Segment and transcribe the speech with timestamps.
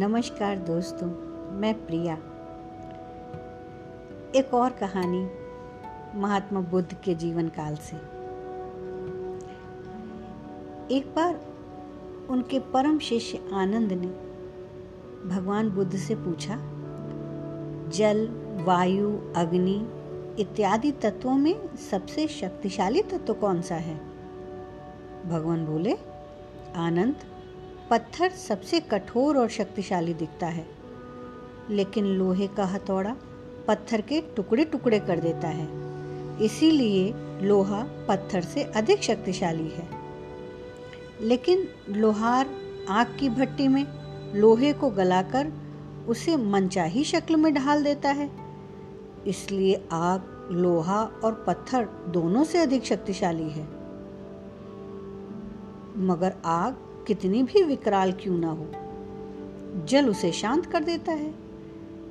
[0.00, 1.06] नमस्कार दोस्तों,
[1.58, 2.14] मैं प्रिया।
[4.34, 5.30] एक और कहानी
[6.20, 7.96] महात्मा बुद्ध के जीवन काल से।
[10.96, 11.40] एक बार
[12.30, 14.06] उनके परम शिष्य आनंद ने
[15.28, 16.54] भगवान बुद्ध से पूछा,
[17.88, 18.28] जल,
[18.64, 19.88] वायु, अग्नि
[20.42, 24.00] इत्यादि तत्वों में सबसे शक्तिशाली तत्व कौन सा है?
[25.26, 25.98] भगवान बोले,
[26.76, 27.16] आनंद
[27.90, 30.66] पत्थर सबसे कठोर और शक्तिशाली दिखता है।
[31.70, 33.16] लेकिन लोहे का हथौड़ा
[33.68, 35.68] पत्थर के टुकड़े टुकड़े कर देता है।
[36.44, 39.88] इसीलिए लोहा पत्थर से अधिक शक्तिशाली है।
[41.20, 42.50] लेकिन लोहार
[42.88, 43.86] आग की भट्टी में
[44.34, 45.52] लोहे को गलाकर
[46.08, 48.30] उसे मनचाही शक्ल में ढाल देता है।
[49.26, 53.64] इसलिए आग, लोहा और पत्थर दोनों से अधिक शक्तिशाली है।
[55.96, 56.76] मगर आग
[57.08, 58.66] कितनी भी विकराल क्यों ना हो।
[59.86, 61.34] जल उसे शांत कर देता है।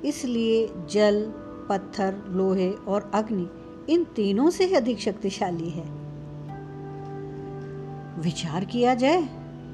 [0.04, 1.32] इसलिए जल,
[1.68, 3.48] पत्थर, लोहे और अग्नि
[3.94, 5.84] इन तीनों से अधिक शक्तिशाली है।
[8.20, 9.22] विचार किया जाए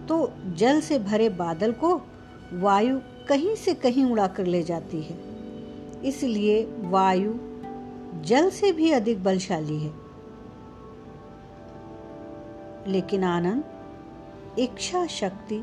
[0.08, 2.00] तो जल से भरे बादल को
[2.52, 5.18] वायु कहीं से कहीं उड़ाकर ले जाती है।
[6.04, 7.34] इसलिए वायु
[8.22, 9.92] जल से भी अधिक बलशाली है।
[12.88, 13.64] लेकिन आनंद
[14.58, 15.62] इच्छा शक्ति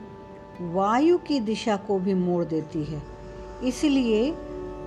[0.62, 3.02] वायु की दिशा को भी मोड़ देती है।
[3.66, 4.32] इसलिए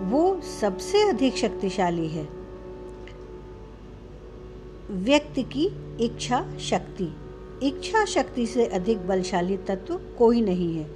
[0.00, 2.28] वो सबसे अधिक शक्तिशाली है।
[4.90, 5.66] व्यक्ति की
[6.00, 7.12] इच्छा शक्ति।
[7.62, 10.88] इच्छा शक्ति से अधिक बलशाली तत्व कोई नहीं है।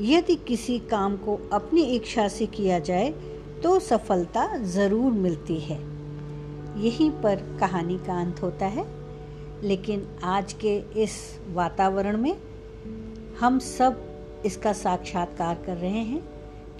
[0.00, 3.10] यदि किसी काम को अपनी इच्छा से किया जाए
[3.62, 5.78] तो सफलता ज़रूर मिलती है।
[6.82, 8.84] यहीं पर कहानी का अंत होता है।
[9.62, 11.12] लेकिन आज के इस
[11.48, 12.36] वातावरण में
[13.40, 16.22] हम सब इसका साक्षात्कार कर रहे हैं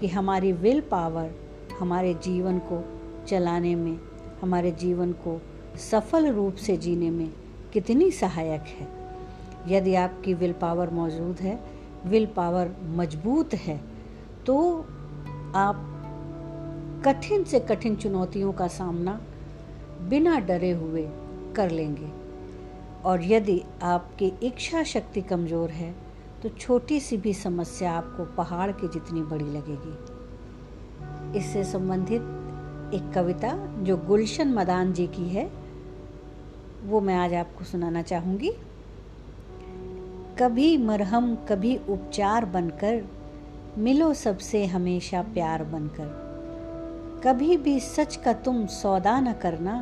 [0.00, 1.30] कि हमारी विल पावर
[1.78, 2.82] हमारे जीवन को
[3.28, 3.98] चलाने में,
[4.42, 5.40] हमारे जीवन को
[5.90, 7.28] सफल रूप से जीने में
[7.72, 8.88] कितनी सहायक है।
[9.68, 11.58] यदि आपकी विल पावर मौजूद है,
[12.06, 13.80] विल पावर मज़बूत है
[14.46, 14.56] तो
[15.56, 15.88] आप
[17.06, 19.20] कठिन से कठिन चुनौतियों का सामना
[20.08, 21.08] बिना डरे हुए
[21.56, 22.21] कर लेंगे।
[23.04, 25.94] और यदि आपकी इच्छा शक्ति कमज़ोर है
[26.42, 32.22] तो छोटी सी भी समस्या आपको पहाड़ की जितनी बड़ी लगेगी। इससे संबंधित
[32.94, 33.52] एक कविता
[33.82, 35.50] जो गुलशन मदान जी की है,
[36.84, 38.50] वो मैं आज आपको सुनाना चाहूँगी।
[40.38, 43.02] कभी मरहम, कभी उपचार बनकर,
[43.78, 49.74] मिलो सबसे हमेशा प्यार बनकर। कभी भी सच का तुम सौदा न करना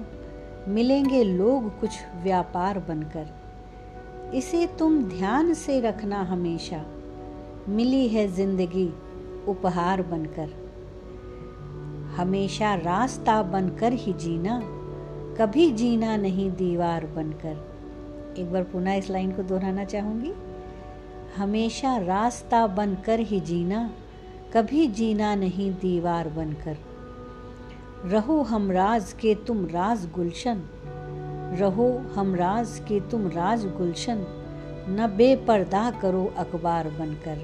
[0.71, 1.91] मिलेंगे लोग कुछ
[2.23, 6.85] व्यापार बनकर। इसे तुम ध्यान से रखना हमेशा।
[7.69, 8.93] मिली है ज़िंदगी,
[9.49, 10.49] उपहार बनकर।
[12.17, 14.61] हमेशा रास्ता बनकर ही जीना,
[15.39, 20.33] कभी जीना नहीं दीवार बनकर। एक बार पुनः इस लाइन को दोहराना चाहूँगी।
[21.37, 23.91] हमेशा रास्ता बनकर ही जीना,
[24.53, 26.77] कभी जीना नहीं दीवार बनकर।
[28.05, 30.63] रहो हम राज के तुम राज गुलशन।
[31.59, 34.25] रहो हम राज के तुम राज गुलशन।
[34.89, 37.39] न बेपर्दा करो अखबार बनकर,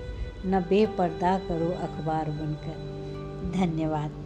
[0.46, 4.25] न बेपर्दा करो अखबार बनकर। धन्यवाद।